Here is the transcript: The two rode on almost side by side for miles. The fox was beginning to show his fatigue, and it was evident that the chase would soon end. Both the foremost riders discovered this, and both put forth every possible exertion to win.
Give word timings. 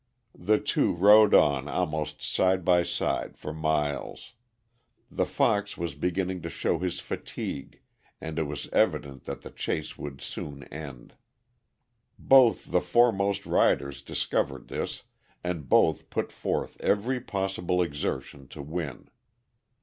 The 0.39 0.57
two 0.57 0.93
rode 0.95 1.35
on 1.35 1.67
almost 1.67 2.23
side 2.23 2.65
by 2.65 2.81
side 2.81 3.37
for 3.37 3.53
miles. 3.53 4.33
The 5.11 5.27
fox 5.27 5.77
was 5.77 5.93
beginning 5.93 6.41
to 6.41 6.49
show 6.49 6.79
his 6.79 6.99
fatigue, 6.99 7.79
and 8.19 8.39
it 8.39 8.47
was 8.47 8.65
evident 8.73 9.25
that 9.25 9.43
the 9.43 9.51
chase 9.51 9.99
would 9.99 10.19
soon 10.19 10.63
end. 10.73 11.13
Both 12.17 12.71
the 12.71 12.81
foremost 12.81 13.45
riders 13.45 14.01
discovered 14.01 14.69
this, 14.69 15.03
and 15.43 15.69
both 15.69 16.09
put 16.09 16.31
forth 16.31 16.81
every 16.81 17.19
possible 17.21 17.79
exertion 17.79 18.47
to 18.47 18.61
win. 18.63 19.07